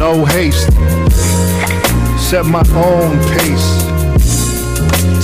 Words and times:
no 0.00 0.24
haste. 0.24 0.72
Set 2.18 2.46
my 2.46 2.64
own 2.74 3.18
pace. 3.36 3.68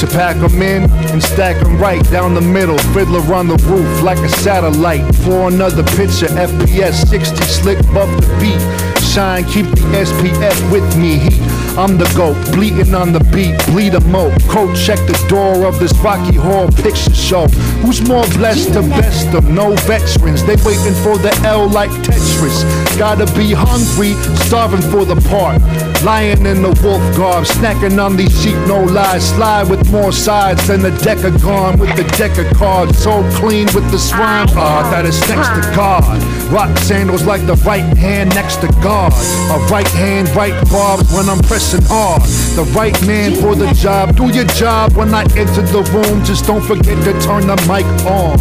To 0.01 0.07
pack 0.07 0.37
'em 0.37 0.61
in 0.61 0.83
and 1.13 1.23
stack 1.23 1.57
'em 1.65 1.79
right 1.79 2.05
down 2.11 2.35
the 2.35 2.43
middle. 2.43 2.77
Fiddler 2.93 3.25
on 3.35 3.49
the 3.49 3.57
roof 3.73 4.03
like 4.03 4.19
a 4.19 4.29
satellite. 4.29 5.05
For 5.25 5.49
another 5.49 5.83
picture, 5.97 6.29
FPS 6.37 7.09
60, 7.09 7.43
slick 7.45 7.79
buff 7.95 8.11
the 8.21 8.27
beat. 8.39 8.63
Shine, 9.01 9.45
keep 9.45 9.67
the 9.75 9.85
SPF 10.09 10.59
with 10.71 10.87
me. 10.97 11.21
Heat, 11.25 11.41
I'm 11.77 11.99
the 11.99 12.11
goat, 12.17 12.37
bleeding 12.55 12.95
on 12.95 13.13
the 13.13 13.21
beat, 13.37 13.55
bleed 13.67 13.93
a 13.93 14.01
moat. 14.09 14.33
Coach, 14.49 14.83
check 14.83 14.99
the 15.01 15.13
door 15.29 15.67
of 15.67 15.79
this 15.79 15.93
Rocky 15.99 16.35
Horror 16.35 16.73
Picture 16.73 17.15
Show. 17.15 17.47
Who's 17.85 18.01
more 18.09 18.25
blessed 18.29 18.73
to 18.73 18.81
best 18.81 19.31
them? 19.31 19.55
No 19.55 19.77
veterans, 19.85 20.43
they 20.43 20.57
waiting 20.65 20.97
for 21.05 21.19
the 21.19 21.39
L 21.45 21.69
like 21.69 21.91
Tetris. 22.01 22.65
Gotta 22.97 23.27
be 23.37 23.53
hungry, 23.53 24.15
starving 24.49 24.81
for 24.91 25.05
the 25.05 25.21
part. 25.29 25.61
Lion 26.03 26.47
in 26.47 26.63
the 26.63 26.73
wolf 26.83 27.05
garb, 27.15 27.45
snacking 27.45 28.03
on 28.03 28.17
these 28.17 28.33
sheep, 28.43 28.57
no 28.67 28.83
lies. 28.83 29.29
Slide 29.37 29.69
with 29.69 29.93
more 29.93 30.13
sides 30.13 30.67
than 30.69 30.81
the 30.81 30.97
deck 31.05 31.25
of 31.25 31.43
gone 31.43 31.79
with 31.79 31.95
the 31.95 32.05
deck 32.17 32.39
of 32.39 32.47
cards. 32.57 32.97
So 32.97 33.23
clean 33.33 33.67
with 33.75 33.91
the 33.91 33.99
swine 33.99 34.49
part 34.49 34.91
that 34.93 35.05
is 35.05 35.21
next 35.29 35.49
to 35.49 35.77
God. 35.77 36.23
Rock 36.51 36.75
sandals 36.79 37.27
like 37.27 37.45
the 37.47 37.57
right 37.67 37.85
hand 37.99 38.31
next 38.35 38.63
to 38.63 38.69
God. 38.81 39.13
A 39.53 39.59
right 39.69 39.89
hand, 39.89 40.31
right 40.31 40.57
barbs 40.71 41.13
when 41.13 41.29
I'm 41.29 41.41
pressing 41.41 41.66
hard. 41.73 42.23
The 42.55 42.65
right 42.77 42.95
man 43.07 43.35
for 43.35 43.55
the 43.55 43.73
job. 43.73 44.17
Do 44.17 44.31
your 44.31 44.45
job 44.45 44.93
when 44.93 45.13
I 45.15 45.23
enter 45.35 45.63
the 45.63 45.83
room. 45.93 46.25
Just 46.25 46.47
don't 46.47 46.63
forget 46.63 46.97
to 47.05 47.13
turn 47.21 47.47
the 47.47 47.57
mic 47.67 47.87
on. 48.07 48.39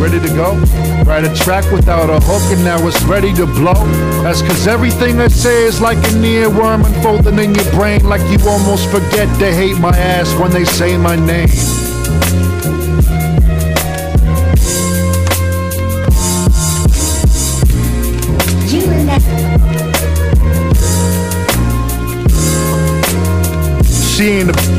Ready 0.00 0.20
to 0.20 0.28
go? 0.34 0.54
Write 1.04 1.24
a 1.24 1.34
track 1.34 1.70
without 1.70 2.08
a 2.08 2.18
hook 2.20 2.42
and 2.56 2.64
now 2.64 2.86
it's 2.86 3.02
ready 3.02 3.34
to 3.34 3.46
blow. 3.46 3.74
That's 4.22 4.40
cause 4.40 4.66
everything 4.66 5.20
I 5.20 5.28
say 5.28 5.64
is 5.64 5.80
like 5.80 5.98
an 5.98 6.22
earworm 6.22 6.86
unfolding 6.86 7.38
in 7.38 7.54
your 7.54 7.70
brain, 7.72 8.04
like 8.08 8.22
you 8.30 8.38
almost 8.48 8.88
forget 8.88 9.28
to 9.40 9.52
hate 9.52 9.78
my 9.78 9.96
ass 9.96 10.32
when 10.40 10.50
they 10.50 10.64
say 10.64 10.96
my 10.96 11.16
name. 11.16 11.48
She 18.66 18.78
ain't 18.78 19.89
a. 24.20 24.50
I 24.50 24.69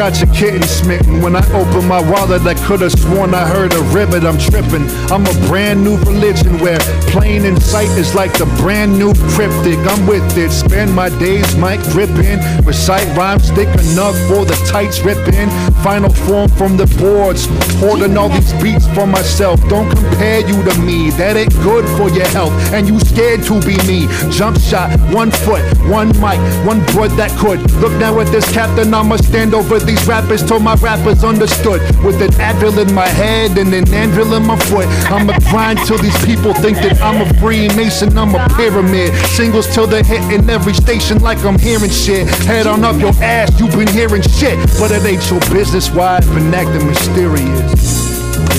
got 0.00 0.18
your 0.18 0.32
kitten 0.32 0.62
smitten. 0.62 1.20
When 1.20 1.36
I 1.36 1.44
open 1.52 1.86
my 1.86 2.00
wallet, 2.10 2.40
I 2.46 2.54
could've 2.54 2.90
sworn 2.90 3.34
I 3.34 3.46
heard 3.46 3.74
a 3.74 3.82
ribbit. 3.92 4.24
I'm 4.24 4.38
tripping. 4.38 4.88
I'm 5.12 5.26
a 5.26 5.34
brand 5.46 5.84
new 5.84 5.98
religion 5.98 6.58
where 6.58 6.78
plain 7.12 7.44
in 7.44 7.60
sight 7.60 7.90
is 7.98 8.14
like 8.14 8.32
the 8.38 8.46
brand 8.56 8.98
new 8.98 9.12
cryptic. 9.36 9.76
I'm 9.92 10.06
with 10.06 10.24
it. 10.38 10.52
Spend 10.52 10.94
my 10.94 11.10
days, 11.18 11.54
mic 11.56 11.80
gripping. 11.92 12.40
Recite 12.64 13.14
rhymes, 13.14 13.50
thick 13.50 13.68
enough 13.68 14.16
for 14.24 14.46
the 14.46 14.56
tights 14.72 15.00
ripping. 15.00 15.50
Final 15.84 16.08
form 16.24 16.48
from 16.48 16.78
the 16.78 16.86
boards. 16.96 17.44
Hoarding 17.80 18.16
all 18.16 18.30
these 18.30 18.54
beats 18.62 18.86
for 18.94 19.06
myself. 19.06 19.60
Don't 19.68 19.90
compare 19.90 20.40
you 20.48 20.56
to 20.64 20.74
me. 20.80 21.10
That 21.20 21.36
ain't 21.36 21.52
good 21.60 21.84
for 21.98 22.08
your 22.08 22.28
health. 22.28 22.54
And 22.72 22.88
you 22.88 22.98
scared 23.00 23.42
to 23.52 23.60
be 23.68 23.76
me. 23.84 24.08
Jump 24.32 24.58
shot, 24.58 24.98
one 25.12 25.30
foot, 25.30 25.60
one 25.90 26.08
mic, 26.24 26.40
one 26.64 26.80
broad 26.96 27.12
that 27.20 27.36
could. 27.38 27.60
Look 27.82 27.92
now 28.00 28.18
at 28.20 28.28
this 28.28 28.50
captain, 28.50 28.94
I'ma 28.94 29.16
stand 29.16 29.52
over 29.52 29.78
these 29.90 30.06
rappers 30.06 30.42
told 30.46 30.62
my 30.62 30.74
rappers 30.74 31.24
understood. 31.24 31.80
With 32.04 32.22
an 32.22 32.30
Advil 32.38 32.78
in 32.86 32.94
my 32.94 33.08
head 33.08 33.58
and 33.58 33.74
an 33.74 33.92
anvil 33.92 34.34
in 34.34 34.46
my 34.46 34.56
foot. 34.70 34.86
I'ma 35.10 35.36
grind 35.50 35.80
till 35.86 35.98
these 35.98 36.16
people 36.24 36.54
think 36.54 36.76
that 36.78 37.00
I'm 37.02 37.20
a 37.20 37.40
Freemason, 37.40 38.16
I'm 38.16 38.34
a 38.34 38.48
pyramid. 38.54 39.12
Singles 39.30 39.66
till 39.74 39.86
they're 39.86 40.04
hitting 40.04 40.48
every 40.48 40.74
station 40.74 41.20
like 41.20 41.38
I'm 41.44 41.58
hearing 41.58 41.90
shit. 41.90 42.28
Head 42.46 42.66
on 42.66 42.84
up 42.84 43.00
your 43.00 43.14
ass, 43.22 43.58
you've 43.58 43.72
been 43.72 43.88
hearing 43.88 44.22
shit. 44.22 44.58
But 44.78 44.92
it 44.92 45.04
ain't 45.04 45.28
your 45.28 45.40
business 45.52 45.90
why 45.90 46.18
I've 46.18 46.34
been 46.34 46.54
acting 46.54 46.86
mysterious. 46.86 48.09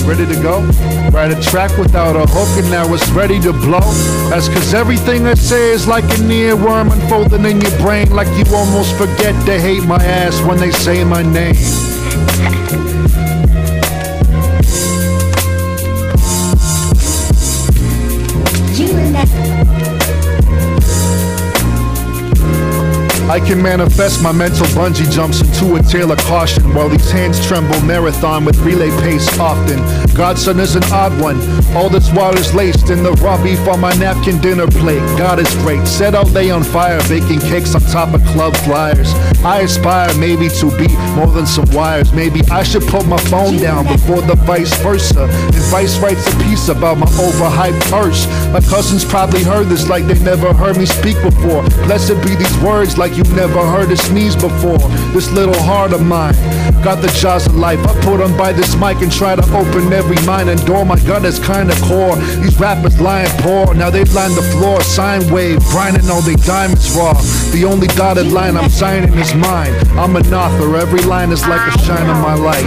Ready 0.04 0.26
to 0.26 0.42
go? 0.42 0.60
Write 1.10 1.30
a 1.30 1.40
track 1.40 1.76
without 1.78 2.16
a 2.16 2.26
hook 2.26 2.62
and 2.62 2.70
now 2.70 2.92
it's 2.92 3.08
ready 3.10 3.38
to 3.40 3.52
blow. 3.52 3.80
That's 4.30 4.48
cause 4.48 4.74
everything 4.74 5.26
I 5.26 5.34
say 5.34 5.70
is 5.70 5.86
like 5.86 6.04
an 6.04 6.28
earworm 6.28 6.92
unfolding 6.92 7.44
in 7.44 7.60
your 7.60 7.76
brain, 7.78 8.10
like 8.10 8.28
you 8.36 8.44
almost 8.54 8.96
forget 8.96 9.34
to 9.46 9.60
hate 9.60 9.84
my 9.84 10.02
ass 10.02 10.40
when 10.42 10.58
they 10.58 10.70
say 10.70 11.04
my 11.04 11.22
name. 11.22 11.54
I 23.32 23.40
can 23.40 23.62
manifest 23.62 24.22
my 24.22 24.30
mental 24.30 24.66
bungee 24.76 25.10
jumps 25.10 25.40
into 25.40 25.76
a 25.76 25.82
tale 25.82 26.12
of 26.12 26.18
caution 26.18 26.74
while 26.74 26.90
these 26.90 27.10
hands 27.10 27.42
tremble 27.46 27.80
marathon 27.80 28.44
with 28.44 28.58
relay 28.58 28.90
pace 29.00 29.26
often. 29.38 29.80
Godson 30.14 30.60
is 30.60 30.76
an 30.76 30.84
odd 30.92 31.18
one. 31.18 31.40
All 31.74 31.88
this 31.88 32.10
is 32.12 32.54
laced 32.54 32.90
in 32.90 33.02
the 33.02 33.12
raw 33.24 33.42
beef 33.42 33.66
on 33.66 33.80
my 33.80 33.94
napkin 33.94 34.38
dinner 34.42 34.66
plate. 34.66 35.00
God 35.16 35.38
is 35.38 35.50
great. 35.62 35.86
Set 35.86 36.14
out 36.14 36.30
lay 36.32 36.50
on 36.50 36.62
fire, 36.62 37.00
baking 37.08 37.40
cakes 37.40 37.74
on 37.74 37.80
top 37.80 38.12
of 38.12 38.22
club 38.26 38.54
flyers. 38.58 39.14
I 39.42 39.60
aspire 39.60 40.12
maybe 40.18 40.50
to 40.60 40.70
be 40.76 40.94
more 41.16 41.28
than 41.28 41.46
some 41.46 41.64
wires. 41.72 42.12
Maybe 42.12 42.42
I 42.50 42.62
should 42.62 42.82
put 42.82 43.06
my 43.06 43.16
phone 43.32 43.56
down 43.56 43.86
before 43.86 44.20
the 44.20 44.36
vice 44.36 44.76
versa. 44.82 45.24
And 45.24 45.62
Vice 45.72 45.98
writes 46.00 46.26
a 46.26 46.36
piece 46.44 46.68
about 46.68 46.98
my 46.98 47.06
overhyped 47.06 47.80
purse. 47.90 48.26
My 48.52 48.60
cousins 48.60 49.06
probably 49.06 49.42
heard 49.42 49.68
this 49.68 49.88
like 49.88 50.04
they 50.04 50.18
never 50.22 50.52
heard 50.52 50.76
me 50.76 50.84
speak 50.84 51.16
before. 51.22 51.62
Blessed 51.86 52.20
be 52.22 52.34
these 52.34 52.58
words 52.58 52.98
like 52.98 53.16
you 53.28 53.36
never 53.36 53.60
heard 53.64 53.90
a 53.90 53.96
sneeze 53.96 54.34
before. 54.34 54.78
This 55.12 55.30
little 55.30 55.60
heart 55.62 55.92
of 55.92 56.02
mine 56.02 56.34
got 56.82 57.00
the 57.02 57.08
jaws 57.20 57.46
of 57.46 57.56
life. 57.56 57.78
I 57.86 57.94
put 58.02 58.20
on 58.20 58.36
by 58.36 58.52
this 58.52 58.74
mic 58.76 59.00
and 59.02 59.12
try 59.12 59.36
to 59.36 59.42
open 59.54 59.92
every 59.92 60.20
mind 60.26 60.48
and 60.48 60.64
door. 60.66 60.84
My 60.84 60.98
gut 61.00 61.24
is 61.24 61.38
kinda 61.38 61.74
core. 61.86 62.16
These 62.42 62.58
rappers 62.58 63.00
lying 63.00 63.30
poor. 63.38 63.74
Now 63.74 63.90
they 63.90 64.04
line 64.04 64.34
the 64.34 64.42
floor, 64.52 64.80
sine 64.82 65.30
wave, 65.32 65.60
grinding 65.66 66.08
all 66.10 66.22
they 66.22 66.36
diamonds 66.36 66.90
raw. 66.96 67.14
The 67.52 67.64
only 67.64 67.86
dotted 67.88 68.32
line 68.32 68.56
I'm 68.56 68.70
signing 68.70 69.14
is 69.14 69.34
mine. 69.34 69.74
I'm 69.98 70.16
an 70.16 70.32
author. 70.34 70.76
Every 70.76 71.02
line 71.02 71.32
is 71.32 71.46
like 71.46 71.74
a 71.74 71.78
shine 71.80 72.08
of 72.08 72.18
my 72.18 72.34
light. 72.34 72.64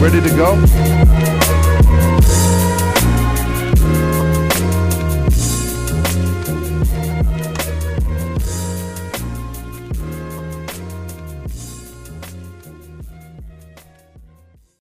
Ready 0.00 0.20
to 0.20 0.36
go? 0.36 1.51